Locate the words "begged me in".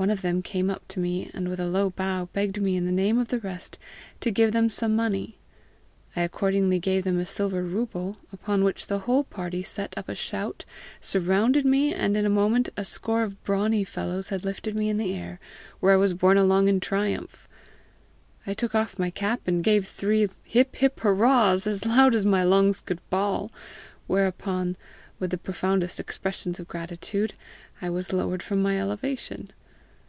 2.32-2.86